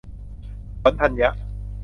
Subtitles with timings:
[0.81, 1.29] ผลธัญญะ